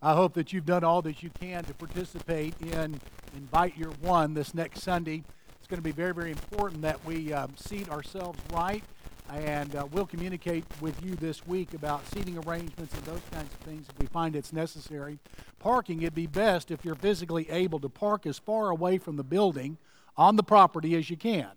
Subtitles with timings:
[0.00, 3.00] I hope that you've done all that you can to participate in
[3.36, 5.24] Invite Your One this next Sunday.
[5.58, 8.84] It's going to be very, very important that we um, seat ourselves right,
[9.28, 13.58] and uh, we'll communicate with you this week about seating arrangements and those kinds of
[13.62, 15.18] things if we find it's necessary.
[15.58, 19.24] Parking, it'd be best if you're physically able to park as far away from the
[19.24, 19.78] building
[20.16, 21.48] on the property as you can.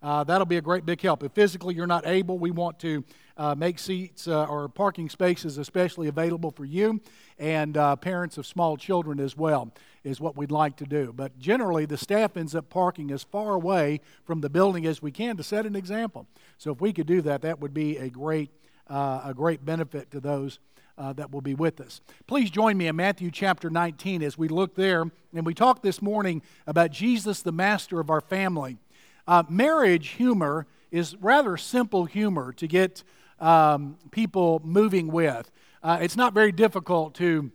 [0.00, 1.24] Uh, that'll be a great big help.
[1.24, 3.04] If physically you're not able, we want to
[3.36, 7.00] uh, make seats uh, or parking spaces especially available for you
[7.38, 9.72] and uh, parents of small children as well,
[10.04, 11.12] is what we'd like to do.
[11.14, 15.12] But generally, the staff ends up parking as far away from the building as we
[15.12, 16.26] can to set an example.
[16.58, 18.50] So if we could do that, that would be a great,
[18.88, 20.58] uh, a great benefit to those.
[20.96, 22.00] Uh, that will be with us.
[22.26, 25.08] Please join me in Matthew chapter 19 as we look there.
[25.32, 28.78] And we talked this morning about Jesus, the master of our family.
[29.28, 33.04] Uh, marriage humor is rather simple humor to get
[33.38, 35.50] um, people moving with.
[35.82, 37.52] Uh, it's not very difficult to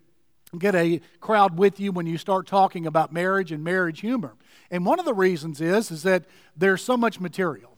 [0.55, 4.35] get a crowd with you when you start talking about marriage and marriage humor.
[4.69, 7.75] And one of the reasons is, is that there's so much material.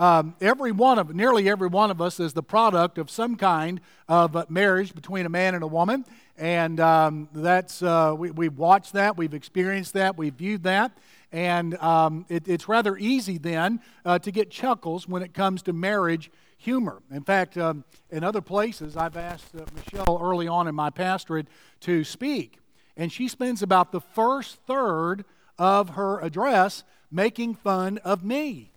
[0.00, 3.80] Um, every one of, nearly every one of us is the product of some kind
[4.08, 6.04] of marriage between a man and a woman.
[6.36, 10.90] And um, that's, uh, we, we've watched that, we've experienced that, we've viewed that.
[11.32, 15.72] And um, it, it's rather easy then uh, to get chuckles when it comes to
[15.72, 17.02] marriage humor.
[17.10, 21.48] In fact, um, in other places, I've asked uh, Michelle early on in my pastorate
[21.80, 22.58] to speak.
[22.96, 25.24] And she spends about the first third
[25.58, 28.70] of her address making fun of me.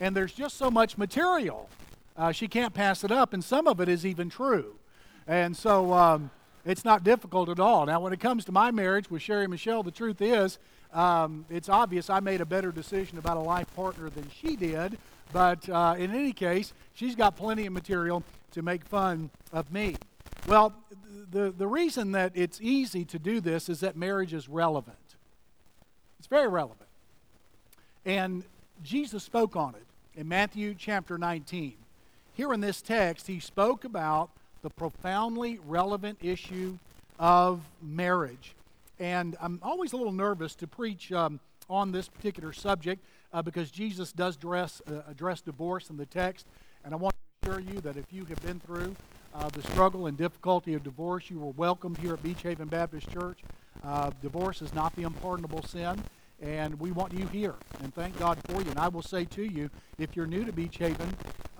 [0.00, 1.68] And there's just so much material.
[2.16, 4.74] Uh, she can't pass it up, and some of it is even true.
[5.26, 6.30] And so um,
[6.64, 7.86] it's not difficult at all.
[7.86, 10.58] Now, when it comes to my marriage with Sherry Michelle, the truth is
[10.92, 14.98] um, it's obvious I made a better decision about a life partner than she did,
[15.32, 19.96] but uh, in any case, she's got plenty of material to make fun of me.
[20.46, 20.74] Well,
[21.30, 24.96] the, the reason that it's easy to do this is that marriage is relevant.
[26.18, 26.88] It's very relevant.
[28.04, 28.44] And
[28.82, 31.74] Jesus spoke on it in Matthew chapter 19.
[32.34, 34.30] Here in this text, he spoke about
[34.62, 36.78] the profoundly relevant issue
[37.18, 38.54] of marriage.
[39.02, 43.68] And I'm always a little nervous to preach um, on this particular subject uh, because
[43.72, 44.64] Jesus does uh,
[45.08, 46.46] address divorce in the text.
[46.84, 47.12] And I want
[47.42, 48.94] to assure you that if you have been through
[49.34, 53.10] uh, the struggle and difficulty of divorce, you are welcomed here at Beach Haven Baptist
[53.10, 53.40] Church.
[53.82, 56.00] Uh, divorce is not the unpardonable sin,
[56.40, 57.56] and we want you here.
[57.82, 58.70] And thank God for you.
[58.70, 59.68] And I will say to you,
[59.98, 61.12] if you're new to Beach Haven,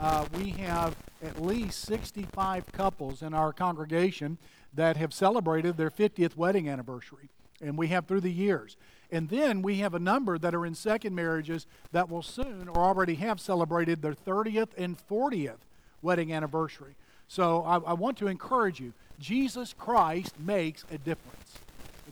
[0.02, 4.36] uh, we have at least 65 couples in our congregation
[4.74, 7.28] that have celebrated their 50th wedding anniversary,
[7.60, 8.76] and we have through the years.
[9.12, 12.78] And then we have a number that are in second marriages that will soon or
[12.78, 15.58] already have celebrated their 30th and 40th
[16.00, 16.96] wedding anniversary.
[17.28, 21.58] So I, I want to encourage you Jesus Christ makes a difference.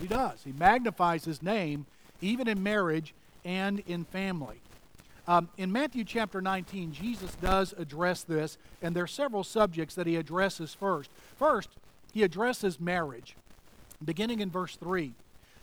[0.01, 0.45] He does.
[0.45, 1.87] He magnifies his name
[2.21, 3.15] even in marriage
[3.45, 4.61] and in family.
[5.29, 10.07] Um, in Matthew chapter 19, Jesus does address this, and there are several subjects that
[10.07, 11.11] he addresses first.
[11.37, 11.71] First,
[12.13, 13.37] he addresses marriage,
[14.05, 15.13] beginning in verse 3.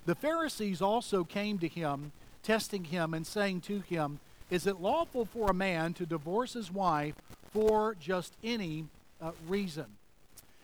[0.06, 2.12] The Pharisees also came to him,
[2.44, 4.20] testing him and saying to him,
[4.50, 7.16] Is it lawful for a man to divorce his wife
[7.52, 8.86] for just any
[9.22, 9.86] uh, reason?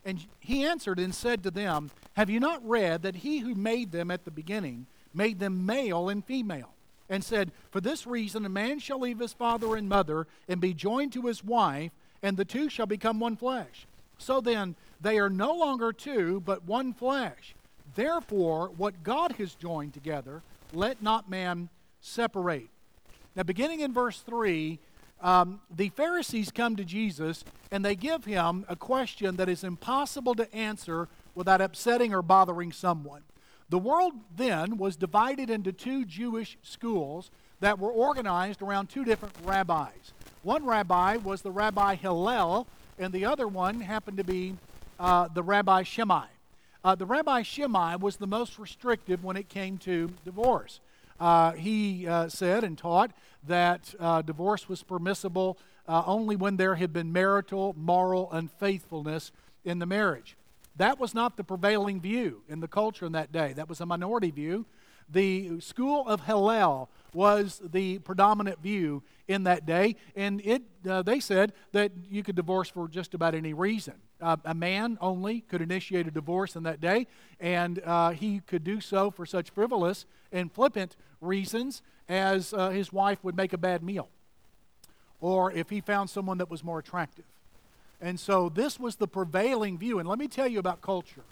[0.06, 3.92] And he answered and said to them, Have you not read that he who made
[3.92, 6.74] them at the beginning made them male and female?
[7.09, 10.74] And said, For this reason a man shall leave his father and mother and be
[10.74, 11.91] joined to his wife,
[12.22, 13.86] and the two shall become one flesh.
[14.18, 17.56] So then, they are no longer two, but one flesh.
[17.96, 21.69] Therefore, what God has joined together, let not man
[22.00, 22.69] separate.
[23.36, 24.80] Now, beginning in verse 3,
[25.22, 30.36] um, the Pharisees come to Jesus and they give him a question that is impossible
[30.36, 33.24] to answer without upsetting or bothering someone.
[33.73, 39.34] The world then was divided into two Jewish schools that were organized around two different
[39.44, 40.13] rabbis.
[40.44, 42.67] One rabbi was the Rabbi Hillel,
[43.00, 44.57] and the other one happened to be
[45.00, 46.27] uh, the Rabbi Shammai.
[46.83, 50.80] Uh, the Rabbi Shammai was the most restrictive when it came to divorce.
[51.19, 53.09] Uh, he uh, said and taught
[53.48, 55.57] that uh, divorce was permissible
[55.88, 59.31] uh, only when there had been marital, moral unfaithfulness
[59.65, 60.38] in the marriage.
[60.75, 63.54] That was not the prevailing view in the culture in that day.
[63.54, 64.66] That was a minority view.
[65.10, 71.20] The school of Hillel was the predominant view in that day, and it, uh, they
[71.20, 73.94] said that you could divorce for just about any reason.
[74.20, 77.06] Uh, a man only could initiate a divorce in that day,
[77.40, 82.92] and uh, he could do so for such frivolous and flippant reasons as uh, his
[82.92, 84.10] wife would make a bad meal,
[85.22, 87.25] or if he found someone that was more attractive.
[88.03, 89.97] And so this was the prevailing view.
[89.97, 91.23] And let me tell you about culture.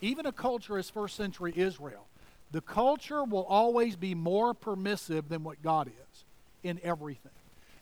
[0.00, 2.06] even a culture as first century Israel,
[2.52, 6.24] the culture will always be more permissive than what God is
[6.62, 7.32] in everything.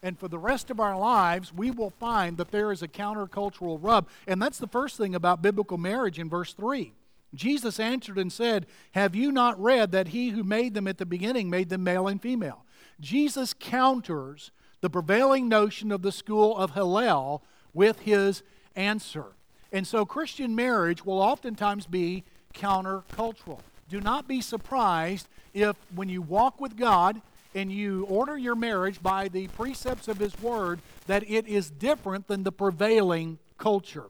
[0.02, 3.78] And for the rest of our lives, we will find that there is a countercultural
[3.80, 4.08] rub.
[4.26, 6.92] And that's the first thing about biblical marriage in verse 3.
[7.34, 11.06] Jesus answered and said, Have you not read that he who made them at the
[11.06, 12.64] beginning made them male and female?
[13.00, 14.50] Jesus counters
[14.80, 17.42] the prevailing notion of the school of Hillel
[17.76, 18.42] with his
[18.74, 19.26] answer.
[19.70, 22.24] And so Christian marriage will oftentimes be
[22.54, 23.60] countercultural.
[23.88, 27.20] Do not be surprised if, when you walk with God
[27.54, 32.26] and you order your marriage by the precepts of His Word, that it is different
[32.26, 34.06] than the prevailing culture.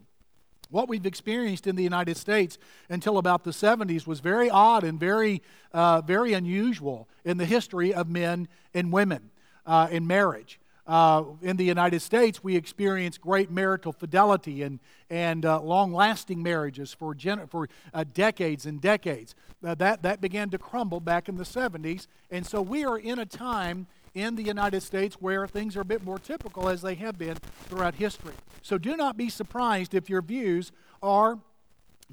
[0.69, 2.57] What we've experienced in the United States
[2.89, 5.41] until about the 70s was very odd and very,
[5.71, 9.29] uh, very unusual in the history of men and women
[9.65, 10.59] uh, in marriage.
[10.87, 14.79] Uh, in the United States, we experience great marital fidelity and,
[15.09, 19.35] and uh, long lasting marriages for, gen- for uh, decades and decades.
[19.61, 22.07] Uh, that, that began to crumble back in the 70s.
[22.31, 25.85] And so we are in a time in the United States where things are a
[25.85, 27.35] bit more typical as they have been
[27.65, 28.33] throughout history.
[28.61, 30.71] So do not be surprised if your views
[31.03, 31.37] are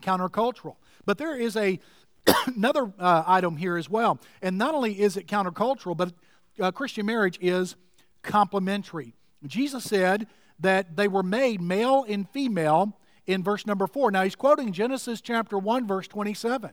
[0.00, 0.74] countercultural.
[1.06, 1.78] But there is a
[2.46, 4.18] another uh, item here as well.
[4.42, 6.12] And not only is it countercultural, but
[6.58, 7.76] uh, Christian marriage is
[8.24, 9.14] complementary.
[9.46, 10.26] Jesus said
[10.58, 14.10] that they were made male and female in verse number 4.
[14.10, 16.70] Now he's quoting Genesis chapter 1 verse 27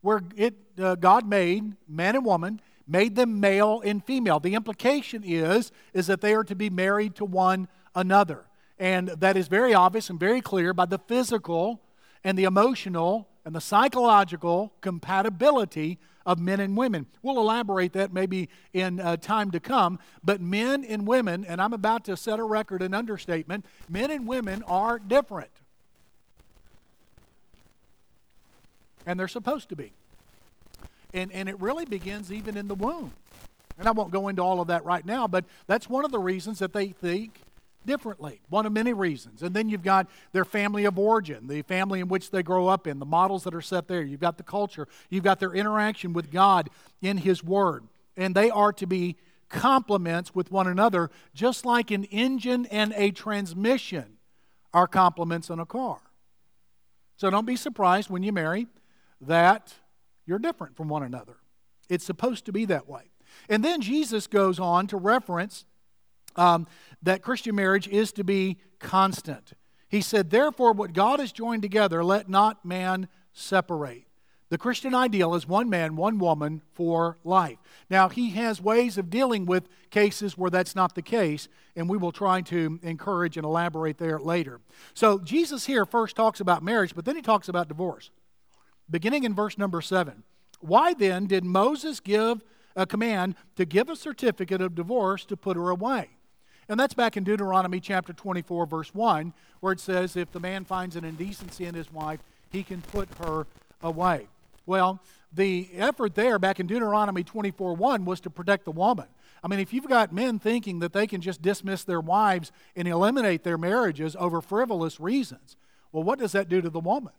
[0.00, 4.40] where it uh, God made man and woman made them male and female.
[4.40, 8.46] The implication is is that they are to be married to one another.
[8.78, 11.82] And that is very obvious and very clear by the physical
[12.22, 15.98] and the emotional and the psychological compatibility
[16.28, 17.06] of men and women.
[17.22, 21.72] We'll elaborate that maybe in uh, time to come, but men and women, and I'm
[21.72, 25.48] about to set a record, an understatement, men and women are different.
[29.06, 29.92] And they're supposed to be.
[31.14, 33.12] And, and it really begins even in the womb.
[33.78, 36.18] And I won't go into all of that right now, but that's one of the
[36.18, 37.40] reasons that they think
[37.88, 38.42] differently.
[38.50, 39.42] One of many reasons.
[39.42, 42.86] And then you've got their family of origin, the family in which they grow up
[42.86, 44.02] in, the models that are set there.
[44.02, 44.86] You've got the culture.
[45.08, 46.68] You've got their interaction with God
[47.00, 47.88] in His Word.
[48.14, 49.16] And they are to be
[49.48, 54.18] complements with one another, just like an engine and a transmission
[54.74, 55.98] are complements in a car.
[57.16, 58.66] So don't be surprised when you marry
[59.22, 59.72] that
[60.26, 61.38] you're different from one another.
[61.88, 63.04] It's supposed to be that way.
[63.48, 65.64] And then Jesus goes on to reference
[66.38, 66.66] um,
[67.02, 69.52] that Christian marriage is to be constant.
[69.88, 74.04] He said, Therefore, what God has joined together, let not man separate.
[74.50, 77.58] The Christian ideal is one man, one woman for life.
[77.90, 81.98] Now, he has ways of dealing with cases where that's not the case, and we
[81.98, 84.60] will try to encourage and elaborate there later.
[84.94, 88.10] So, Jesus here first talks about marriage, but then he talks about divorce.
[88.88, 90.22] Beginning in verse number seven.
[90.60, 92.42] Why then did Moses give
[92.74, 96.08] a command to give a certificate of divorce to put her away?
[96.68, 100.64] And that's back in Deuteronomy chapter 24, verse 1, where it says, If the man
[100.64, 102.20] finds an indecency in his wife,
[102.50, 103.46] he can put her
[103.82, 104.28] away.
[104.66, 105.00] Well,
[105.32, 109.06] the effort there back in Deuteronomy 24, 1 was to protect the woman.
[109.42, 112.86] I mean, if you've got men thinking that they can just dismiss their wives and
[112.86, 115.56] eliminate their marriages over frivolous reasons,
[115.92, 117.12] well, what does that do to the woman?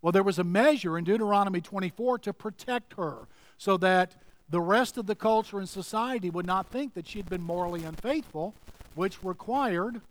[0.00, 4.16] Well, there was a measure in Deuteronomy 24 to protect her so that
[4.52, 7.84] the rest of the culture and society would not think that she had been morally
[7.84, 8.54] unfaithful,
[8.94, 10.02] which required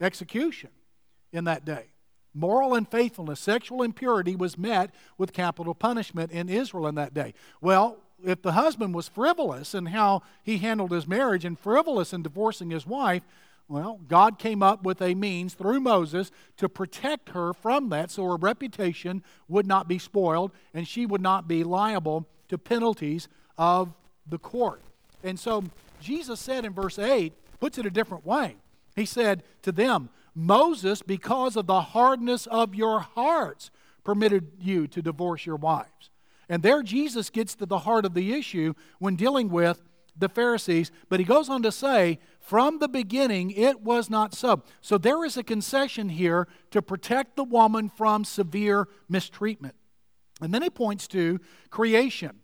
[0.00, 0.70] execution
[1.34, 1.84] in that day.
[2.32, 7.34] Moral unfaithfulness, sexual impurity was met with capital punishment in Israel in that day.
[7.60, 12.22] Well, if the husband was frivolous in how he handled his marriage and frivolous in
[12.22, 13.22] divorcing his wife,
[13.68, 18.24] well, God came up with a means through Moses to protect her from that so
[18.24, 23.92] her reputation would not be spoiled and she would not be liable to penalties of
[24.26, 24.80] the court.
[25.22, 25.64] And so
[26.00, 28.56] Jesus said in verse 8, puts it a different way.
[28.94, 33.70] He said to them, Moses, because of the hardness of your hearts,
[34.02, 36.10] permitted you to divorce your wives.
[36.48, 39.82] And there Jesus gets to the heart of the issue when dealing with
[40.16, 40.90] the Pharisees.
[41.08, 44.62] But he goes on to say, from the beginning, it was not so.
[44.80, 49.74] So there is a concession here to protect the woman from severe mistreatment.
[50.40, 52.40] And then he points to creation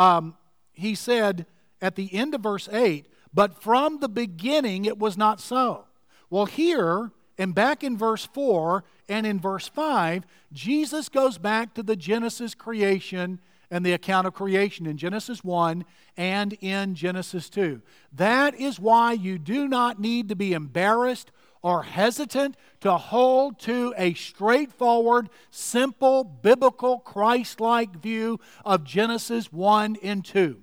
[0.00, 0.34] um,
[0.72, 1.44] he said
[1.82, 5.84] at the end of verse 8, but from the beginning it was not so.
[6.30, 11.82] Well, here and back in verse 4 and in verse 5, Jesus goes back to
[11.82, 13.40] the Genesis creation
[13.70, 15.84] and the account of creation in Genesis 1
[16.16, 17.82] and in Genesis 2.
[18.12, 21.30] That is why you do not need to be embarrassed
[21.62, 29.96] are hesitant to hold to a straightforward, simple, biblical, Christ like view of Genesis 1
[30.02, 30.62] and 2.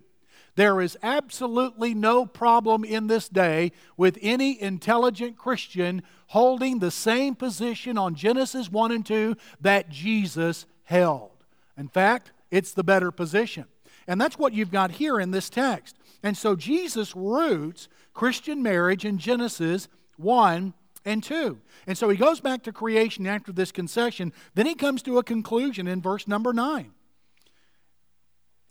[0.56, 7.36] There is absolutely no problem in this day with any intelligent Christian holding the same
[7.36, 11.30] position on Genesis 1 and 2 that Jesus held.
[11.78, 13.66] In fact, it's the better position.
[14.08, 15.96] And that's what you've got here in this text.
[16.24, 20.74] And so Jesus roots Christian marriage in Genesis 1
[21.06, 21.60] and 2.
[21.86, 24.34] And so he goes back to creation after this concession.
[24.56, 26.92] Then he comes to a conclusion in verse number 9.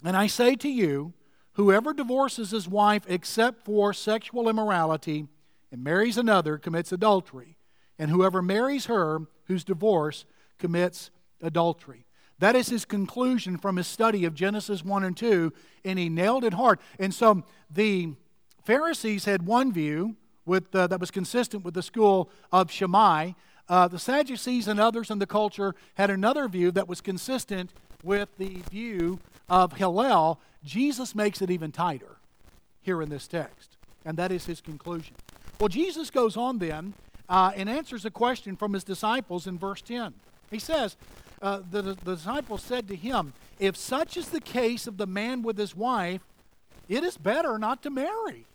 [0.05, 1.15] And I say to you,
[1.53, 5.27] whoever divorces his wife except for sexual immorality
[5.73, 7.57] and marries another commits adultery.
[7.99, 10.27] And whoever marries her whose divorce
[10.59, 12.05] commits adultery.
[12.39, 15.53] That is his conclusion from his study of Genesis 1 and 2,
[15.85, 16.79] and he nailed it hard.
[16.99, 18.13] And so the
[18.65, 20.17] Pharisees had one view,
[20.47, 23.33] with, uh, that was consistent with the school of Shammai.
[23.69, 27.71] Uh, the Sadducees and others in the culture had another view that was consistent
[28.03, 30.41] with the view of Hillel.
[30.65, 32.17] Jesus makes it even tighter
[32.83, 35.15] here in this text, and that is his conclusion.
[35.59, 36.95] Well, Jesus goes on then
[37.29, 40.15] uh, and answers a question from his disciples in verse 10.
[40.51, 40.97] He says,
[41.43, 45.43] uh, the, the disciples said to him, If such is the case of the man
[45.43, 46.21] with his wife,
[46.89, 48.47] it is better not to marry.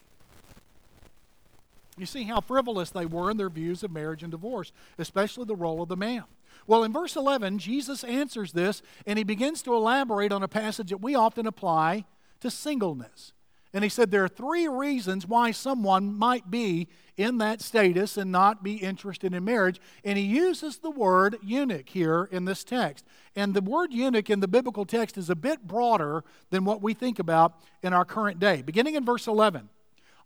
[2.01, 5.55] You see how frivolous they were in their views of marriage and divorce, especially the
[5.55, 6.24] role of the man.
[6.65, 10.89] Well, in verse 11, Jesus answers this and he begins to elaborate on a passage
[10.89, 12.05] that we often apply
[12.39, 13.34] to singleness.
[13.72, 18.31] And he said there are three reasons why someone might be in that status and
[18.31, 19.79] not be interested in marriage.
[20.03, 23.05] And he uses the word eunuch here in this text.
[23.36, 26.96] And the word eunuch in the biblical text is a bit broader than what we
[26.96, 28.63] think about in our current day.
[28.63, 29.70] Beginning in verse 11.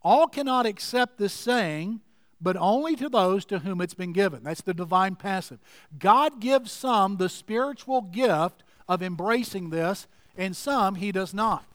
[0.06, 2.00] All cannot accept this saying,
[2.40, 4.44] but only to those to whom it's been given.
[4.44, 5.58] That's the divine passive.
[5.98, 10.06] God gives some the spiritual gift of embracing this,
[10.38, 11.66] and some he does not.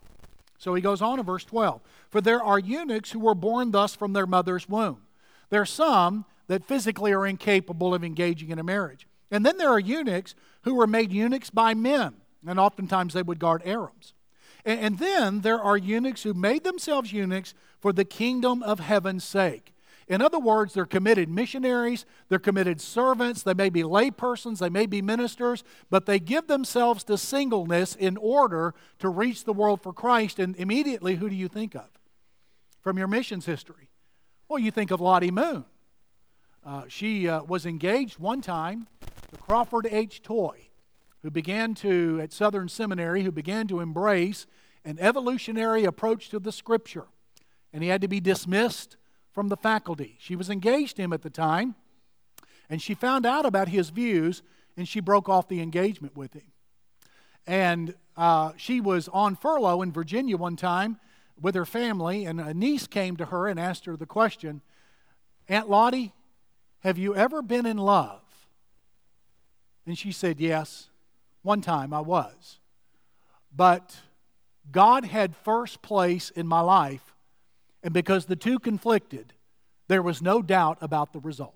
[0.59, 3.97] So he goes on in verse 12 For there are eunuchs who were born thus
[3.97, 5.03] from their mother's womb.
[5.49, 9.09] There are some that physically are incapable of engaging in a marriage.
[9.33, 12.15] And then there are eunuchs who were made eunuchs by men,
[12.47, 14.15] and oftentimes they would guard harems.
[14.65, 19.25] And, and then there are eunuchs who made themselves eunuchs for the kingdom of heaven's
[19.25, 19.75] sake.
[20.11, 24.87] In other words, they're committed missionaries, they're committed servants, they may be laypersons, they may
[24.87, 29.93] be ministers, but they give themselves to singleness in order to reach the world for
[29.93, 30.41] Christ.
[30.41, 31.89] And immediately, who do you think of
[32.83, 33.89] from your missions history?
[34.49, 35.65] Well, you think of Lottie Moon.
[36.67, 38.89] Uh, she uh, was engaged one time
[39.31, 40.23] to Crawford H.
[40.23, 40.70] Toy
[41.23, 44.47] who began to, at Southern Seminary, who began to embrace
[44.85, 47.07] an evolutionary approach to the scripture.
[47.73, 48.97] And he had to be dismissed
[49.33, 50.17] from the faculty.
[50.19, 51.75] She was engaged to him at the time,
[52.69, 54.43] and she found out about his views,
[54.77, 56.53] and she broke off the engagement with him.
[57.47, 60.99] And uh, she was on furlough in Virginia one time
[61.41, 64.63] with her family, and a niece came to her and asked her the question
[65.49, 66.13] Aunt Lottie,
[66.81, 68.23] have you ever been in love?
[69.87, 70.90] And she said, Yes.
[71.43, 72.59] One time I was.
[73.55, 73.97] But
[74.71, 77.15] God had first place in my life,
[77.83, 79.33] and because the two conflicted,
[79.89, 81.55] there was no doubt about the result.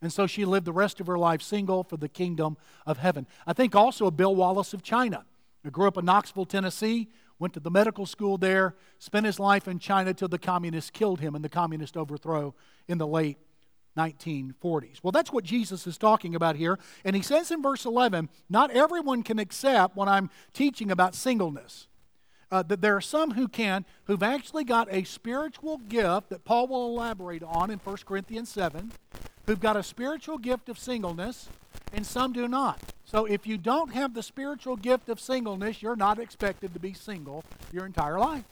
[0.00, 3.26] And so she lived the rest of her life single for the kingdom of heaven.
[3.46, 5.24] I think also of Bill Wallace of China.
[5.70, 9.78] Grew up in Knoxville, Tennessee, went to the medical school there, spent his life in
[9.78, 12.54] China till the communists killed him in the communist overthrow
[12.86, 13.36] in the late
[13.96, 14.98] 1940s.
[15.02, 16.78] Well, that's what Jesus is talking about here.
[17.04, 21.88] And he says in verse 11, not everyone can accept what I'm teaching about singleness.
[22.50, 26.66] Uh, that there are some who can, who've actually got a spiritual gift that Paul
[26.68, 28.90] will elaborate on in 1 Corinthians 7,
[29.46, 31.50] who've got a spiritual gift of singleness,
[31.92, 32.80] and some do not.
[33.04, 36.94] So if you don't have the spiritual gift of singleness, you're not expected to be
[36.94, 38.44] single your entire life.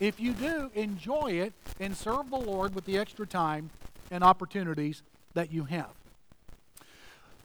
[0.00, 3.70] If you do, enjoy it and serve the Lord with the extra time
[4.12, 5.02] and opportunities
[5.34, 5.90] that you have.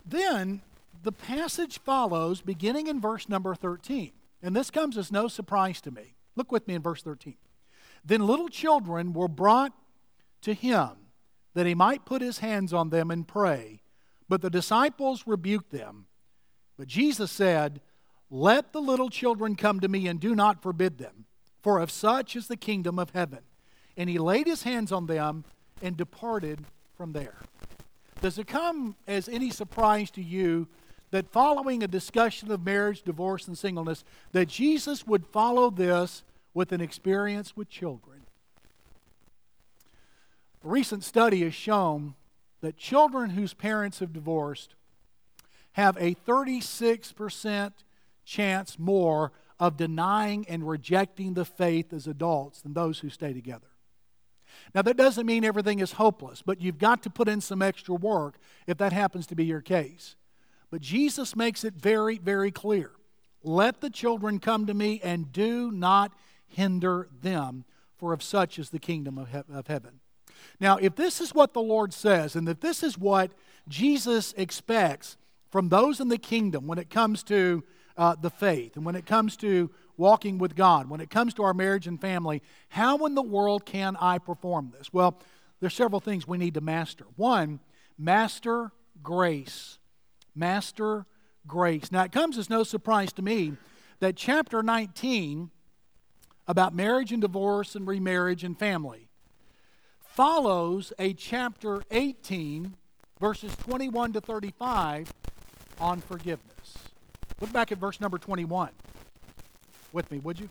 [0.05, 0.61] Then
[1.01, 4.11] the passage follows beginning in verse number 13.
[4.43, 6.13] And this comes as no surprise to me.
[6.35, 7.35] Look with me in verse 13.
[8.05, 9.73] Then little children were brought
[10.41, 10.89] to him
[11.53, 13.81] that he might put his hands on them and pray.
[14.29, 16.05] But the disciples rebuked them.
[16.77, 17.81] But Jesus said,
[18.29, 21.25] Let the little children come to me and do not forbid them,
[21.61, 23.39] for of such is the kingdom of heaven.
[23.95, 25.45] And he laid his hands on them
[25.81, 26.59] and departed
[26.95, 27.37] from there.
[28.21, 30.67] Does it come as any surprise to you
[31.11, 36.71] that following a discussion of marriage, divorce, and singleness, that Jesus would follow this with
[36.71, 38.21] an experience with children?
[40.63, 42.15] A recent study has shown
[42.61, 44.75] that children whose parents have divorced
[45.73, 47.71] have a 36%
[48.25, 53.67] chance more of denying and rejecting the faith as adults than those who stay together.
[54.73, 57.95] Now, that doesn't mean everything is hopeless, but you've got to put in some extra
[57.95, 60.15] work if that happens to be your case.
[60.69, 62.91] But Jesus makes it very, very clear
[63.43, 66.11] let the children come to me and do not
[66.47, 67.63] hinder them,
[67.95, 69.99] for of such is the kingdom of, he- of heaven.
[70.59, 73.31] Now, if this is what the Lord says, and if this is what
[73.67, 75.17] Jesus expects
[75.49, 77.63] from those in the kingdom when it comes to
[77.95, 81.43] uh, the faith and when it comes to walking with God, when it comes to
[81.43, 84.93] our marriage and family, how in the world can I perform this?
[84.93, 85.19] Well,
[85.59, 87.05] there's several things we need to master.
[87.15, 87.59] One,
[87.97, 89.79] master grace.
[90.35, 91.05] Master
[91.47, 91.91] grace.
[91.91, 93.53] Now, it comes as no surprise to me
[93.99, 95.49] that chapter 19
[96.47, 99.09] about marriage and divorce and remarriage and family
[99.99, 102.75] follows a chapter 18,
[103.19, 105.11] verses 21 to 35
[105.79, 106.77] on forgiveness.
[107.41, 108.69] Look back at verse number 21
[109.93, 110.49] with me, would you?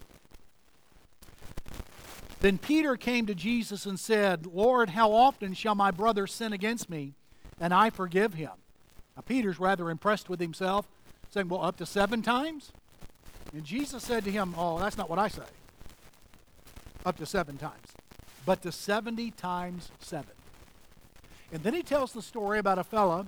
[2.40, 6.90] Then Peter came to Jesus and said, Lord, how often shall my brother sin against
[6.90, 7.14] me
[7.60, 8.52] and I forgive him?
[9.16, 10.86] Now, Peter's rather impressed with himself,
[11.30, 12.72] saying, Well, up to seven times?
[13.52, 15.42] And Jesus said to him, Oh, that's not what I say.
[17.06, 17.94] Up to seven times.
[18.44, 20.32] But to 70 times seven.
[21.52, 23.26] And then he tells the story about a fellow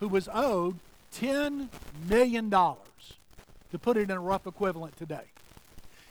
[0.00, 0.78] who was owed
[1.14, 1.68] $10
[2.08, 5.24] million, to put it in a rough equivalent today.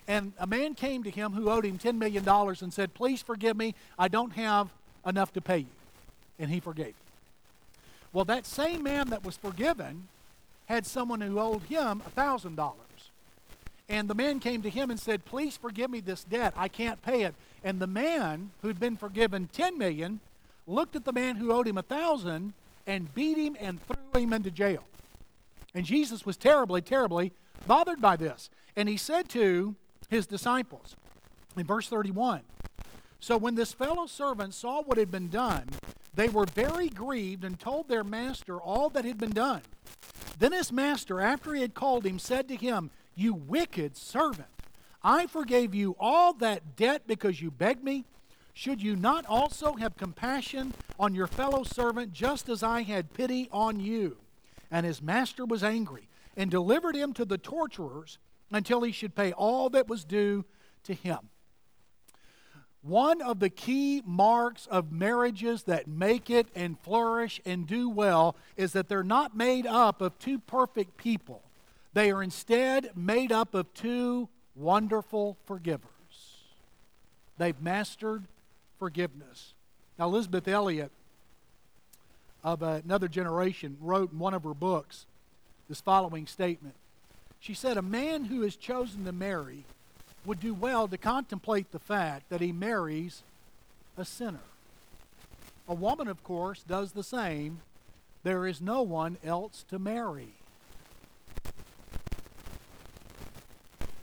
[0.09, 3.55] And a man came to him who owed him $10 million and said, Please forgive
[3.55, 4.69] me, I don't have
[5.05, 5.65] enough to pay you.
[6.39, 6.93] And he forgave him.
[8.11, 10.07] Well, that same man that was forgiven
[10.65, 12.73] had someone who owed him $1,000.
[13.87, 16.55] And the man came to him and said, Please forgive me this debt.
[16.57, 17.35] I can't pay it.
[17.63, 20.21] And the man who'd been forgiven 10 million
[20.65, 22.53] looked at the man who owed him a thousand
[22.87, 24.83] and beat him and threw him into jail.
[25.75, 27.31] And Jesus was terribly, terribly
[27.67, 28.49] bothered by this.
[28.75, 29.75] And he said to
[30.09, 30.95] his disciples
[31.57, 32.41] in verse 31
[33.19, 35.69] So when this fellow servant saw what had been done,
[36.13, 39.61] they were very grieved and told their master all that had been done.
[40.37, 44.47] Then his master, after he had called him, said to him, You wicked servant,
[45.03, 48.05] I forgave you all that debt because you begged me.
[48.53, 53.47] Should you not also have compassion on your fellow servant just as I had pity
[53.51, 54.17] on you?
[54.71, 58.17] And his master was angry and delivered him to the torturers
[58.51, 60.45] until he should pay all that was due
[60.83, 61.29] to him.
[62.81, 68.35] One of the key marks of marriages that make it and flourish and do well
[68.55, 71.43] is that they're not made up of two perfect people.
[71.93, 75.89] They are instead made up of two wonderful forgivers.
[77.37, 78.25] They've mastered
[78.77, 79.53] forgiveness.
[79.97, 80.91] Now, Elisabeth Elliot
[82.43, 85.05] of another generation wrote in one of her books
[85.67, 86.75] this following statement.
[87.39, 89.63] She said, A man who has chosen to marry
[90.25, 93.23] would do well to contemplate the fact that he marries
[93.97, 94.39] a sinner.
[95.67, 97.61] A woman, of course, does the same.
[98.23, 100.33] There is no one else to marry.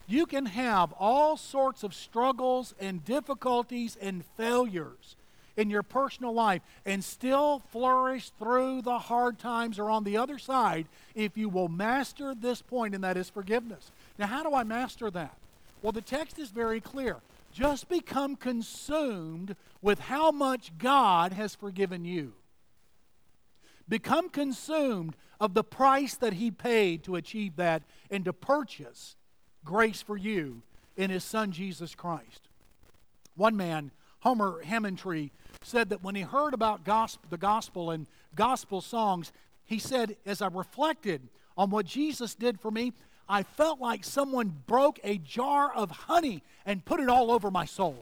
[0.08, 5.16] You can have all sorts of struggles and difficulties and failures
[5.56, 10.38] in your personal life and still flourish through the hard times or on the other
[10.38, 13.90] side if you will master this point, and that is forgiveness.
[14.18, 15.36] Now, how do I master that?
[15.82, 17.16] Well, the text is very clear.
[17.52, 22.34] Just become consumed with how much God has forgiven you.
[23.88, 29.16] Become consumed of the price that He paid to achieve that and to purchase
[29.64, 30.62] grace for you
[30.96, 32.48] in His Son Jesus Christ.
[33.36, 33.90] One man,
[34.20, 35.30] Homer Hammontree,
[35.66, 39.32] said that when he heard about gospel, the gospel and gospel songs,
[39.64, 41.22] he said, as I reflected
[41.56, 42.92] on what Jesus did for me,
[43.28, 47.64] I felt like someone broke a jar of honey and put it all over my
[47.64, 47.96] soul.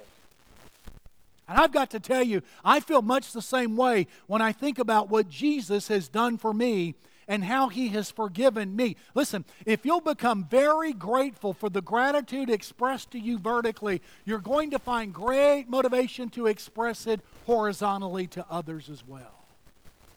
[1.49, 4.79] And I've got to tell you, I feel much the same way when I think
[4.79, 6.95] about what Jesus has done for me
[7.29, 8.97] and how he has forgiven me.
[9.15, 14.71] Listen, if you'll become very grateful for the gratitude expressed to you vertically, you're going
[14.71, 19.45] to find great motivation to express it horizontally to others as well.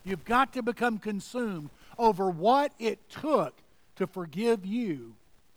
[0.04, 3.54] You've got to become consumed over what it took
[3.98, 5.15] to forgive you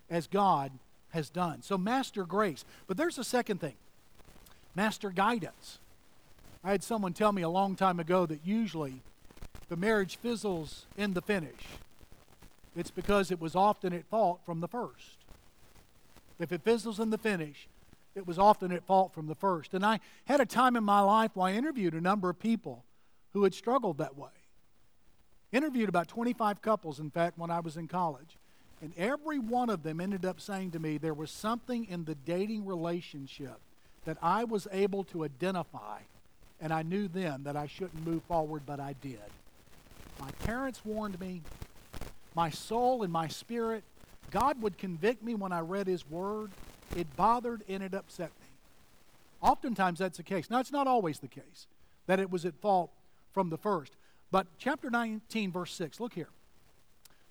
[0.08, 0.72] as God
[1.10, 1.62] has done.
[1.62, 2.64] So, master grace.
[2.86, 3.74] But there's a second thing
[4.74, 5.78] master guidance.
[6.62, 9.02] I had someone tell me a long time ago that usually
[9.70, 11.78] the marriage fizzles in the finish,
[12.76, 15.16] it's because it was often at fault from the first.
[16.40, 17.68] If it fizzles in the finish,
[18.16, 19.72] it was often at fault from the first.
[19.72, 22.84] And I had a time in my life where I interviewed a number of people
[23.32, 24.30] who had struggled that way.
[25.52, 28.36] Interviewed about 25 couples, in fact, when I was in college.
[28.82, 32.16] And every one of them ended up saying to me there was something in the
[32.16, 33.60] dating relationship
[34.04, 36.00] that I was able to identify,
[36.60, 39.20] and I knew then that I shouldn't move forward, but I did.
[40.20, 41.42] My parents warned me.
[42.34, 43.82] My soul and my spirit,
[44.30, 46.50] God would convict me when I read His Word.
[46.96, 48.46] It bothered and it upset me.
[49.40, 50.50] Oftentimes that's the case.
[50.50, 51.66] Now, it's not always the case
[52.06, 52.90] that it was at fault
[53.32, 53.96] from the first.
[54.30, 56.28] But chapter 19, verse 6, look here.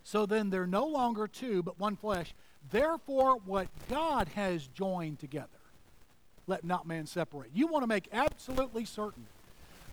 [0.04, 2.34] So then they're no longer two, but one flesh.
[2.72, 5.48] Therefore, what God has joined together,
[6.48, 7.52] let not man separate.
[7.54, 9.28] You want to make absolutely certain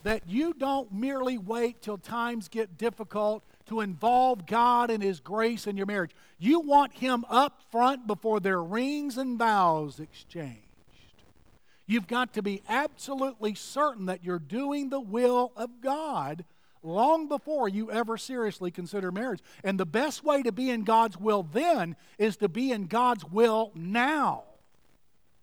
[0.07, 5.66] that you don't merely wait till times get difficult to involve God and His grace
[5.66, 6.12] in your marriage.
[6.38, 10.61] You want Him up front before their rings and vows exchanged.
[11.88, 16.45] You've got to be absolutely certain that you're doing the will of God
[16.85, 19.40] long before you ever seriously consider marriage.
[19.64, 23.25] And the best way to be in God's will then is to be in God's
[23.25, 24.45] will now.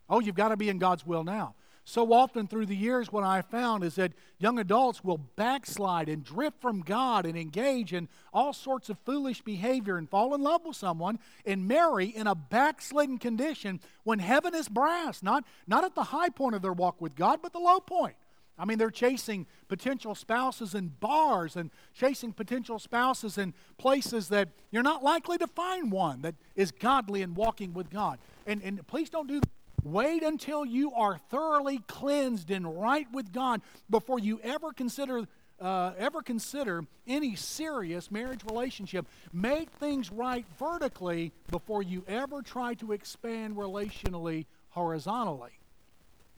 [0.09, 1.53] Oh, you've got to be in God's will now.
[1.85, 6.23] So often through the years, what I found is that young adults will backslide and
[6.23, 10.61] drift from God and engage in all sorts of foolish behavior and fall in love
[10.65, 15.93] with someone and marry in a backslidden condition when heaven is brass, not, not at
[15.93, 18.15] the high point of their walk with God, but the low point.
[18.57, 24.49] I mean, they're chasing potential spouses in bars and chasing potential spouses in places that
[24.71, 28.19] you're not likely to find one that is godly and walking with God.
[28.45, 29.49] And, and please don't do that.
[29.83, 35.27] Wait until you are thoroughly cleansed and right with God before you ever consider
[35.59, 39.05] uh, ever consider any serious marriage relationship.
[39.31, 45.51] Make things right vertically before you ever try to expand relationally horizontally.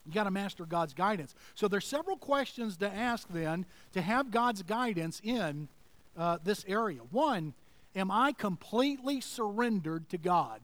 [0.06, 1.34] You got to master God's guidance.
[1.56, 5.70] So there's several questions to ask then to have God's guidance in
[6.16, 7.00] uh, this area.
[7.10, 7.54] One,
[7.96, 10.62] am I completely surrendered to God?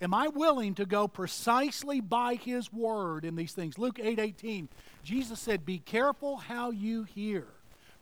[0.00, 3.78] Am I willing to go precisely by his word in these things?
[3.78, 4.68] Luke 8 18,
[5.02, 7.46] Jesus said, Be careful how you hear.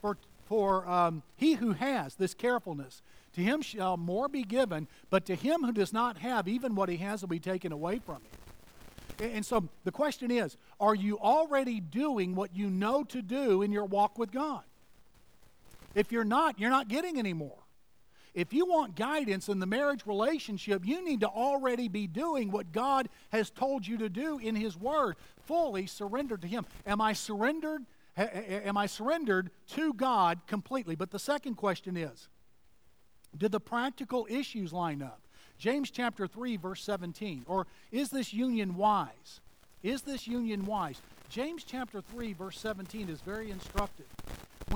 [0.02, 3.00] For, for um, he who has this carefulness,
[3.32, 6.88] to him shall more be given, but to him who does not have, even what
[6.88, 9.30] he has will be taken away from him.
[9.32, 13.72] And so the question is are you already doing what you know to do in
[13.72, 14.62] your walk with God?
[15.94, 17.65] If you're not, you're not getting any more.
[18.36, 22.70] If you want guidance in the marriage relationship, you need to already be doing what
[22.70, 26.66] God has told you to do in His Word, fully surrendered to Him.
[26.86, 27.86] Am I surrendered?
[28.14, 30.96] Am I surrendered to God completely?
[30.96, 32.28] But the second question is
[33.34, 35.22] Do the practical issues line up?
[35.56, 37.44] James chapter 3, verse 17.
[37.48, 39.40] Or is this union wise?
[39.82, 41.00] Is this union wise?
[41.30, 44.06] James chapter 3, verse 17 is very instructive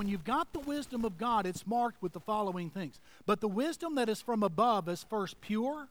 [0.01, 2.99] when you've got the wisdom of God, it's marked with the following things.
[3.27, 5.89] But the wisdom that is from above is first pure,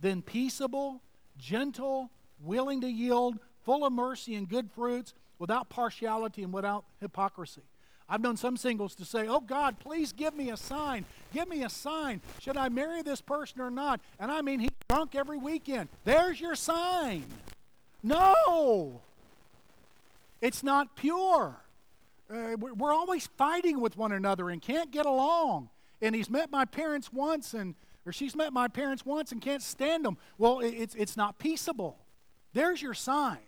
[0.00, 1.02] then peaceable,
[1.36, 2.08] gentle,
[2.42, 7.60] willing to yield, full of mercy and good fruits, without partiality and without hypocrisy.
[8.08, 11.04] I've known some singles to say, Oh God, please give me a sign.
[11.34, 12.22] Give me a sign.
[12.40, 14.00] Should I marry this person or not?
[14.18, 15.90] And I mean, he's drunk every weekend.
[16.04, 17.26] There's your sign.
[18.02, 19.02] No,
[20.40, 21.56] it's not pure
[22.34, 25.70] uh, we're always fighting with one another and can't get along.
[26.02, 29.62] And he's met my parents once, and or she's met my parents once and can't
[29.62, 30.18] stand them.
[30.36, 31.98] Well, it's it's not peaceable.
[32.52, 33.38] There's your sign.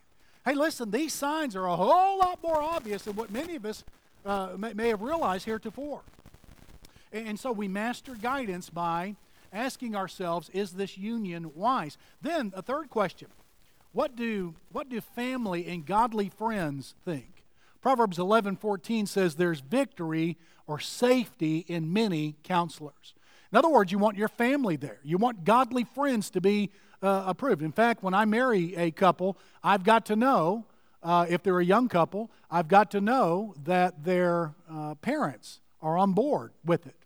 [0.44, 3.84] Hey, listen, these signs are a whole lot more obvious than what many of us
[4.24, 6.02] uh, may, may, have realized heretofore.
[7.12, 9.16] And, and so we master guidance by
[9.52, 11.98] asking ourselves, is this union wise?
[12.22, 13.28] Then a third question:
[13.92, 17.35] What do what do family and godly friends think?
[17.80, 20.36] Proverbs 11:14 says there's victory
[20.66, 23.14] or safety in many counselors.
[23.52, 24.98] In other words, you want your family there.
[25.04, 26.70] You want godly friends to be
[27.02, 27.62] uh, approved.
[27.62, 30.66] In fact, when I marry a couple, I've got to know,
[31.02, 35.96] uh, if they're a young couple, I've got to know that their uh, parents are
[35.96, 36.96] on board with it.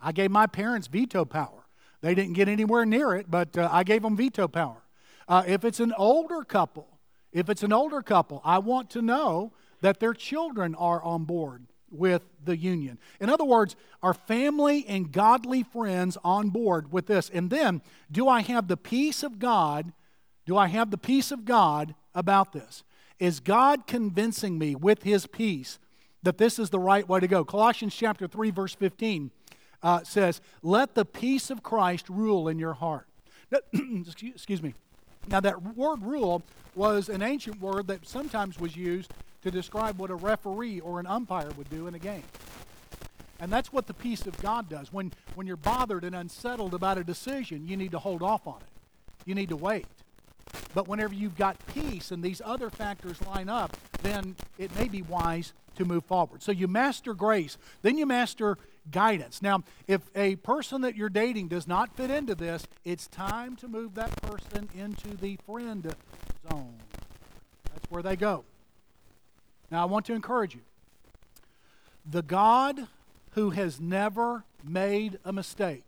[0.00, 1.66] I gave my parents veto power.
[2.00, 4.82] They didn't get anywhere near it, but uh, I gave them veto power.
[5.28, 6.98] Uh, if it's an older couple,
[7.32, 11.66] if it's an older couple, I want to know that their children are on board
[11.90, 12.98] with the union.
[13.20, 17.30] In other words, are family and godly friends on board with this?
[17.30, 19.92] And then, do I have the peace of God?
[20.44, 22.82] Do I have the peace of God about this?
[23.18, 25.78] Is God convincing me with his peace
[26.22, 27.44] that this is the right way to go?
[27.44, 29.30] Colossians chapter 3 verse 15
[29.82, 33.06] uh, says, "Let the peace of Christ rule in your heart."
[33.72, 34.74] excuse me.
[35.28, 36.42] Now, that word rule
[36.74, 41.06] was an ancient word that sometimes was used to describe what a referee or an
[41.06, 42.24] umpire would do in a game.
[43.38, 44.92] And that's what the peace of God does.
[44.92, 48.60] When, when you're bothered and unsettled about a decision, you need to hold off on
[48.60, 48.68] it.
[49.26, 49.86] You need to wait.
[50.74, 55.02] But whenever you've got peace and these other factors line up, then it may be
[55.02, 56.42] wise to move forward.
[56.42, 58.56] So you master grace, then you master
[58.90, 59.42] guidance.
[59.42, 63.68] Now, if a person that you're dating does not fit into this, it's time to
[63.68, 65.94] move that person into the friend
[66.50, 66.78] zone.
[67.72, 68.44] That's where they go.
[69.70, 70.62] Now, I want to encourage you.
[72.08, 72.86] The God
[73.32, 75.84] who has never made a mistake,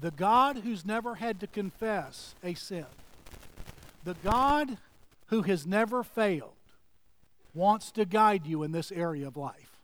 [0.00, 2.86] the God who's never had to confess a sin,
[4.04, 4.76] the God
[5.26, 6.52] who has never failed,
[7.54, 9.80] wants to guide you in this area of life.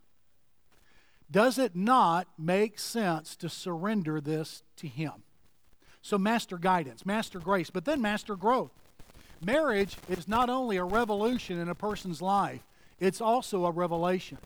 [1.30, 5.22] Does it not make sense to surrender this to Him?
[6.02, 8.72] So, master guidance, master grace, but then master growth.
[9.42, 12.60] Marriage is not only a revolution in a person's life,
[12.98, 14.38] it's also a revelation.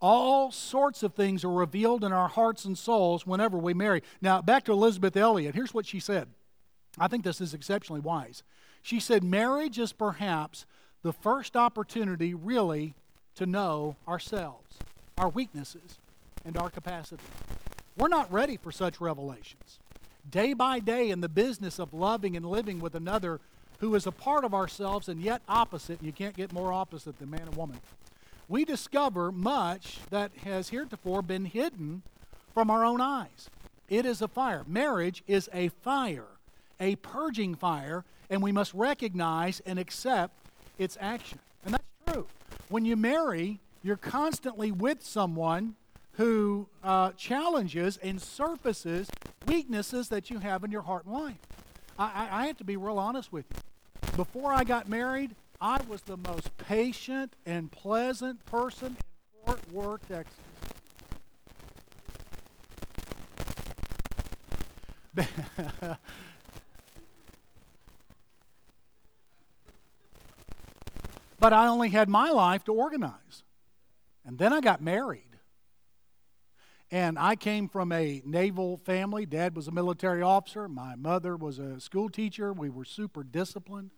[0.00, 4.02] All sorts of things are revealed in our hearts and souls whenever we marry.
[4.20, 5.54] Now, back to Elisabeth Elliot.
[5.54, 6.28] Here's what she said.
[6.98, 8.42] I think this is exceptionally wise.
[8.82, 10.66] She said, Marriage is perhaps
[11.02, 12.94] the first opportunity, really,
[13.36, 14.78] to know ourselves,
[15.16, 15.98] our weaknesses,
[16.44, 17.22] and our capacity.
[17.96, 19.80] We're not ready for such revelations.
[20.28, 23.40] Day by day, in the business of loving and living with another
[23.78, 27.30] who is a part of ourselves and yet opposite, you can't get more opposite than
[27.30, 27.78] man and woman,
[28.48, 32.02] we discover much that has heretofore been hidden
[32.54, 33.50] from our own eyes.
[33.88, 34.64] It is a fire.
[34.66, 36.26] Marriage is a fire,
[36.80, 40.34] a purging fire, and we must recognize and accept
[40.78, 41.38] its action.
[41.64, 42.26] And that's true.
[42.68, 45.76] When you marry, you're constantly with someone
[46.12, 49.08] who uh, challenges and surfaces
[49.46, 51.38] weaknesses that you have in your heart and life.
[51.98, 53.60] I, I, I have to be real honest with you.
[54.18, 60.08] Before I got married, I was the most patient and pleasant person in Fort Worth,
[60.08, 60.34] Texas.
[71.38, 73.44] but I only had my life to organize.
[74.26, 75.22] And then I got married.
[76.90, 79.26] And I came from a naval family.
[79.26, 80.66] Dad was a military officer.
[80.66, 82.52] My mother was a school teacher.
[82.52, 83.92] We were super disciplined.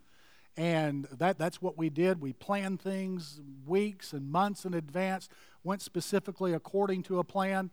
[0.57, 2.21] And that, that's what we did.
[2.21, 5.29] We planned things weeks and months in advance,
[5.65, 7.71] went specifically according to a plan.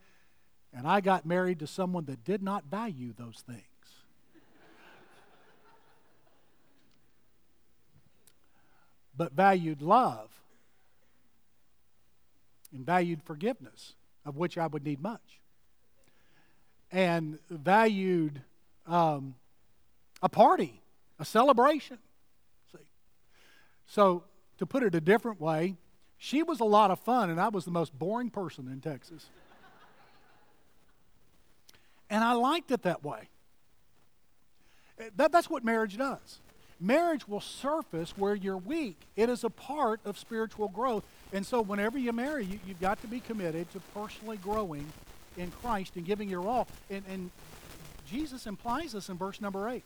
[0.73, 3.63] And I got married to someone that did not value those things.
[9.17, 10.29] but valued love
[12.71, 15.41] and valued forgiveness, of which I would need much,
[16.91, 18.41] and valued
[18.85, 19.35] um,
[20.21, 20.81] a party,
[21.19, 21.97] a celebration.
[23.87, 24.23] So
[24.57, 25.75] to put it a different way,
[26.17, 29.27] she was a lot of fun, and I was the most boring person in Texas.
[32.09, 33.29] and I liked it that way.
[34.99, 36.39] Eh, that, that's what marriage does
[36.79, 38.97] marriage will surface where you're weak.
[39.15, 41.03] It is a part of spiritual growth.
[41.33, 44.85] And so, whenever you marry, you, have got to be committed to personally growing
[45.37, 46.67] in Christ and giving your all.
[46.89, 47.31] And, and
[48.09, 49.83] Jesus implies this in verse number 8.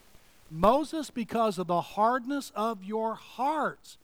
[0.51, 3.97] Moses, because of the hardness of your hearts,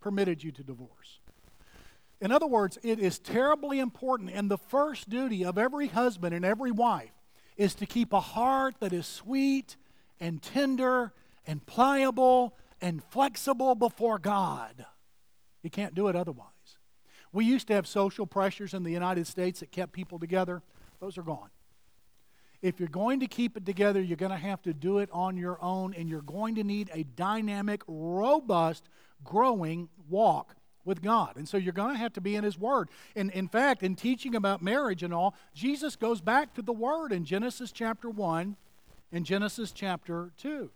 [0.00, 1.20] permitted you to divorce.
[2.20, 6.44] In other words, it is terribly important, and the first duty of every husband and
[6.44, 7.12] every wife
[7.56, 9.76] is to keep a heart that is sweet
[10.20, 11.12] and tender
[11.46, 14.84] and pliable and flexible before God.
[15.62, 16.48] You can't do it otherwise.
[17.32, 20.62] We used to have social pressures in the United States that kept people together,
[21.00, 21.50] those are gone.
[22.62, 25.36] If you're going to keep it together, you're going to have to do it on
[25.36, 28.84] your own, and you're going to need a dynamic, robust,
[29.24, 31.36] growing walk with God.
[31.36, 32.88] And so you're going to have to be in His Word.
[33.16, 37.12] And in fact, in teaching about marriage and all, Jesus goes back to the Word
[37.12, 38.56] in Genesis chapter 1
[39.10, 40.70] and Genesis chapter 2.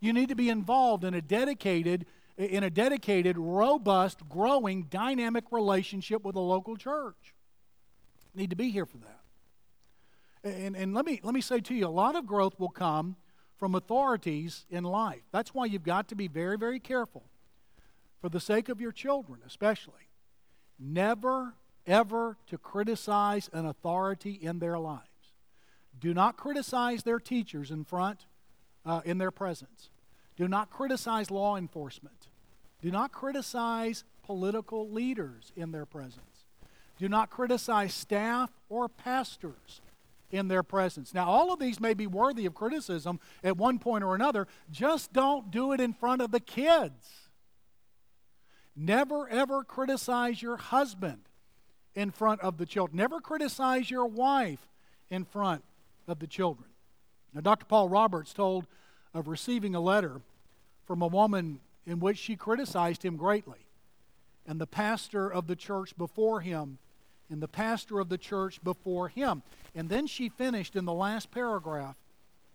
[0.00, 6.24] You need to be involved in a dedicated, in a dedicated, robust, growing, dynamic relationship
[6.24, 7.34] with a local church.
[8.34, 9.21] Need to be here for that.
[10.44, 13.16] And, and let, me, let me say to you, a lot of growth will come
[13.56, 15.22] from authorities in life.
[15.30, 17.22] That's why you've got to be very, very careful,
[18.20, 20.08] for the sake of your children especially.
[20.80, 21.54] Never,
[21.86, 25.06] ever to criticize an authority in their lives.
[26.00, 28.26] Do not criticize their teachers in front,
[28.84, 29.90] uh, in their presence.
[30.36, 32.26] Do not criticize law enforcement.
[32.80, 36.46] Do not criticize political leaders in their presence.
[36.98, 39.80] Do not criticize staff or pastors
[40.32, 41.14] in their presence.
[41.14, 44.48] Now, all of these may be worthy of criticism at one point or another.
[44.70, 47.28] Just don't do it in front of the kids.
[48.74, 51.20] Never, ever criticize your husband
[51.94, 52.96] in front of the children.
[52.96, 54.66] Never criticize your wife
[55.10, 55.62] in front
[56.08, 56.68] of the children.
[57.34, 57.66] Now, Dr.
[57.66, 58.66] Paul Roberts told
[59.12, 60.22] of receiving a letter
[60.86, 63.66] from a woman in which she criticized him greatly.
[64.46, 66.78] And the pastor of the church before him,
[67.32, 69.42] and the pastor of the church before him.
[69.74, 71.96] And then she finished in the last paragraph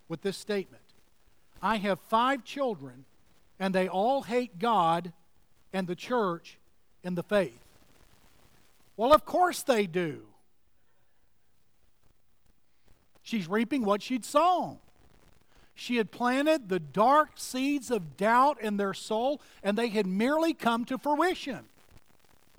[0.08, 0.84] with this statement
[1.62, 3.06] I have five children,
[3.60, 5.12] and they all hate God
[5.74, 6.60] and the church
[7.04, 7.60] and the faith.
[8.96, 10.22] Well, of course they do.
[13.24, 14.78] She's reaping what she'd sown.
[15.74, 20.54] She had planted the dark seeds of doubt in their soul, and they had merely
[20.54, 21.66] come to fruition.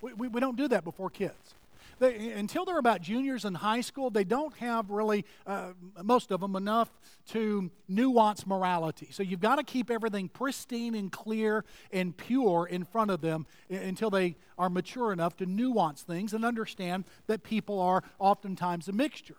[0.00, 1.54] We, we, we don't do that before kids.
[1.98, 6.40] They, until they're about juniors in high school, they don't have really, uh, most of
[6.40, 6.90] them, enough
[7.30, 9.08] to nuance morality.
[9.10, 13.46] So you've got to keep everything pristine and clear and pure in front of them
[13.68, 18.92] until they are mature enough to nuance things and understand that people are oftentimes a
[18.92, 19.36] mixture.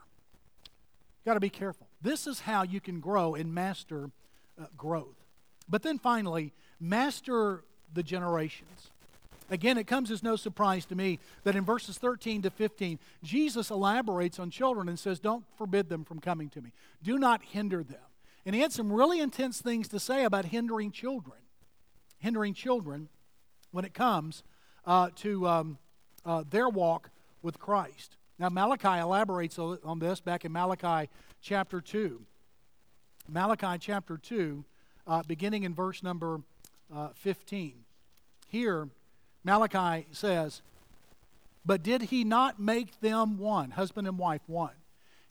[1.26, 1.88] Got to be careful.
[2.02, 4.12] This is how you can grow and master
[4.60, 5.16] uh, growth.
[5.68, 8.92] But then finally, master the generations.
[9.50, 13.72] Again, it comes as no surprise to me that in verses 13 to 15, Jesus
[13.72, 16.72] elaborates on children and says, Don't forbid them from coming to me.
[17.02, 18.00] Do not hinder them.
[18.46, 21.40] And he had some really intense things to say about hindering children.
[22.20, 23.10] Hindering children
[23.72, 24.44] when it comes
[24.86, 25.78] uh, to um,
[26.26, 27.10] uh, their walk
[27.42, 28.18] with Christ.
[28.38, 31.10] Now, Malachi elaborates on this back in Malachi
[31.42, 32.22] chapter 2.
[33.28, 34.64] Malachi chapter 2,
[35.06, 36.42] uh, beginning in verse number
[36.94, 37.74] uh, 15.
[38.48, 38.90] Here,
[39.44, 40.62] Malachi says,
[41.66, 44.74] But did he not make them one, husband and wife one?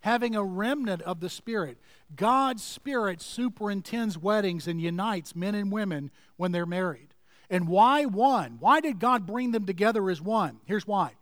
[0.00, 1.78] Having a remnant of the Spirit.
[2.14, 7.08] God's Spirit superintends weddings and unites men and women when they're married.
[7.50, 8.58] And why one?
[8.60, 10.60] Why did God bring them together as one?
[10.66, 11.12] Here's why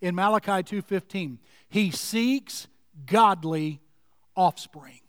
[0.00, 1.38] in Malachi 2:15.
[1.68, 2.68] He seeks
[3.06, 3.80] godly
[4.34, 5.00] offspring.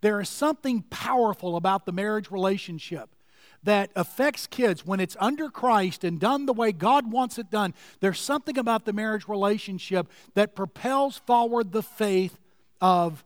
[0.00, 3.14] There is something powerful about the marriage relationship
[3.62, 7.74] that affects kids when it's under Christ and done the way God wants it done.
[8.00, 12.38] There's something about the marriage relationship that propels forward the faith
[12.80, 13.24] of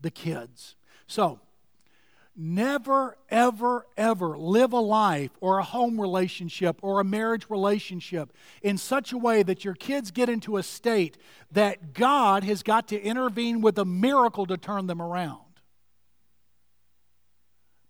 [0.00, 0.76] the kids.
[1.06, 1.40] So,
[2.40, 8.78] Never, ever, ever live a life or a home relationship or a marriage relationship in
[8.78, 11.18] such a way that your kids get into a state
[11.50, 15.40] that God has got to intervene with a miracle to turn them around.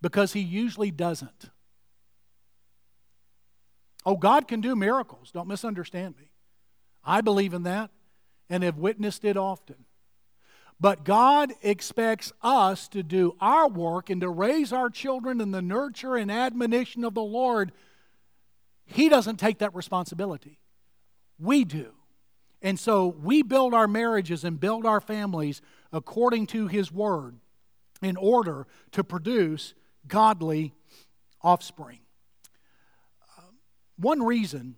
[0.00, 1.50] Because He usually doesn't.
[4.06, 5.30] Oh, God can do miracles.
[5.32, 6.30] Don't misunderstand me.
[7.04, 7.90] I believe in that
[8.50, 9.84] and have witnessed it often.
[10.80, 15.62] But God expects us to do our work and to raise our children in the
[15.62, 17.72] nurture and admonition of the Lord.
[18.86, 20.60] He doesn't take that responsibility.
[21.38, 21.92] We do.
[22.62, 25.60] And so we build our marriages and build our families
[25.92, 27.36] according to His Word
[28.00, 29.74] in order to produce
[30.06, 30.74] godly
[31.42, 32.00] offspring.
[33.98, 34.76] One reason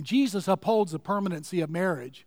[0.00, 2.26] Jesus upholds the permanency of marriage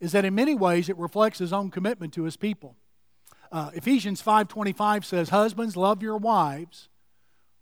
[0.00, 2.76] is that in many ways it reflects his own commitment to his people.
[3.50, 6.88] Uh, Ephesians 5:25 says, "Husbands, love your wives,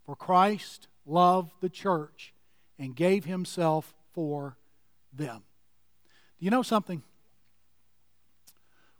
[0.04, 2.34] for Christ loved the church
[2.78, 4.58] and gave himself for
[5.12, 5.44] them."
[6.38, 7.02] Do you know something?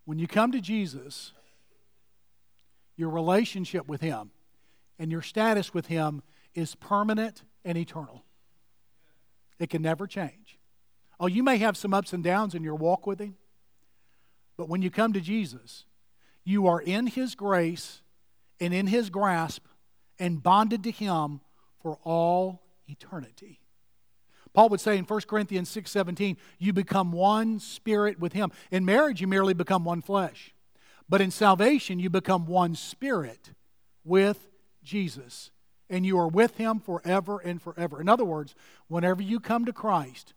[0.05, 1.33] When you come to Jesus,
[2.95, 4.31] your relationship with him
[4.99, 6.23] and your status with him
[6.55, 8.26] is permanent and eternal.
[9.59, 10.59] It can never change.
[11.19, 13.37] Oh, you may have some ups and downs in your walk with Him,
[14.57, 15.85] but when you come to Jesus,
[16.45, 18.03] you are in His grace
[18.61, 19.65] and in His grasp
[20.19, 21.41] and bonded to Him
[21.81, 23.61] for all eternity.
[24.53, 28.51] Paul would say in 1 Corinthians 6:17, you become one spirit with him.
[28.71, 30.55] In marriage you merely become one flesh.
[31.11, 33.51] But in salvation you become one spirit
[34.03, 34.49] with
[34.83, 35.51] Jesus
[35.89, 38.01] and you are with him forever and forever.
[38.01, 38.55] In other words,
[38.89, 40.35] whenever you come to Christ,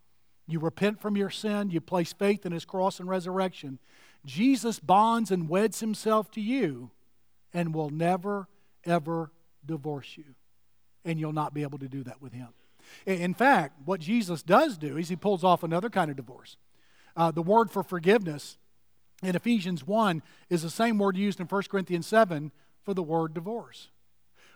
[0.47, 3.79] you repent from your sin, you place faith in his cross and resurrection.
[4.25, 6.91] Jesus bonds and weds himself to you
[7.53, 8.47] and will never,
[8.83, 9.31] ever
[9.65, 10.35] divorce you.
[11.05, 12.49] And you'll not be able to do that with him.
[13.05, 16.57] In fact, what Jesus does do is he pulls off another kind of divorce.
[17.15, 18.57] Uh, the word for forgiveness
[19.21, 22.51] in Ephesians 1 is the same word used in 1 Corinthians 7
[22.83, 23.89] for the word divorce.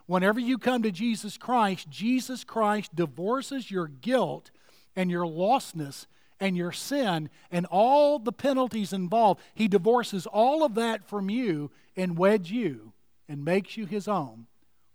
[0.05, 4.51] Whenever you come to Jesus Christ, Jesus Christ divorces your guilt
[4.95, 6.07] and your lostness
[6.39, 9.41] and your sin and all the penalties involved.
[9.53, 12.91] He divorces all of that from you and weds you
[13.29, 14.47] and makes you his own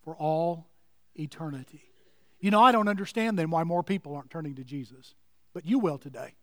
[0.02, 0.66] for all
[1.14, 1.84] eternity.
[2.38, 5.14] You know, I don't understand then why more people aren't turning to Jesus,
[5.54, 6.34] but you will today.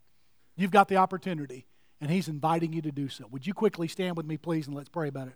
[0.57, 1.67] You've got the opportunity,
[2.01, 3.27] and he's inviting you to do so.
[3.29, 5.35] Would you quickly stand with me, please, and let's pray about it?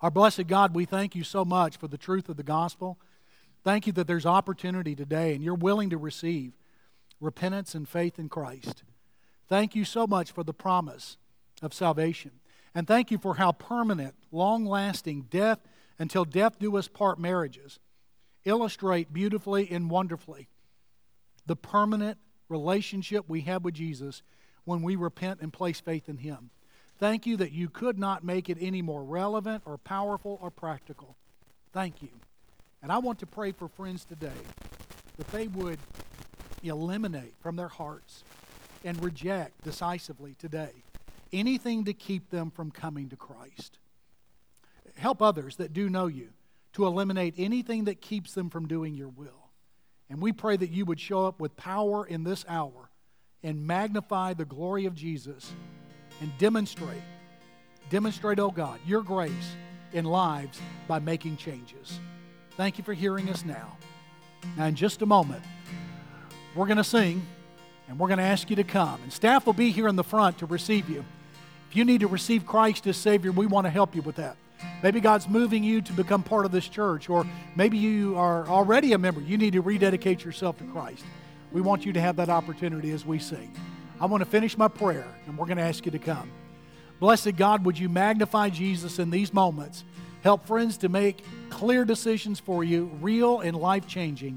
[0.00, 2.98] Our blessed God, we thank you so much for the truth of the gospel.
[3.64, 6.52] Thank you that there's opportunity today and you're willing to receive
[7.20, 8.84] repentance and faith in Christ.
[9.48, 11.16] Thank you so much for the promise
[11.62, 12.30] of salvation.
[12.74, 15.58] And thank you for how permanent, long lasting death
[15.98, 17.80] until death do us part marriages
[18.44, 20.48] illustrate beautifully and wonderfully
[21.46, 22.18] the permanent
[22.48, 24.22] relationship we have with Jesus
[24.64, 26.50] when we repent and place faith in Him.
[26.98, 31.16] Thank you that you could not make it any more relevant or powerful or practical.
[31.72, 32.08] Thank you.
[32.82, 34.30] And I want to pray for friends today
[35.16, 35.78] that they would
[36.62, 38.24] eliminate from their hearts
[38.84, 40.82] and reject decisively today
[41.32, 43.78] anything to keep them from coming to Christ.
[44.96, 46.30] Help others that do know you
[46.72, 49.50] to eliminate anything that keeps them from doing your will.
[50.10, 52.90] And we pray that you would show up with power in this hour
[53.42, 55.52] and magnify the glory of Jesus
[56.20, 57.02] and demonstrate,
[57.90, 59.56] demonstrate, oh God, your grace
[59.92, 62.00] in lives by making changes.
[62.56, 63.76] Thank you for hearing us now.
[64.56, 65.42] Now, in just a moment,
[66.54, 67.24] we're going to sing
[67.88, 69.00] and we're going to ask you to come.
[69.02, 71.04] And staff will be here in the front to receive you.
[71.70, 74.36] If you need to receive Christ as Savior, we want to help you with that.
[74.82, 78.92] Maybe God's moving you to become part of this church, or maybe you are already
[78.92, 79.20] a member.
[79.20, 81.04] You need to rededicate yourself to Christ.
[81.52, 83.52] We want you to have that opportunity as we sing.
[84.00, 86.30] I want to finish my prayer, and we're going to ask you to come.
[87.00, 89.84] Blessed God, would you magnify Jesus in these moments?
[90.22, 94.26] Help friends to make clear decisions for you, real and life changing.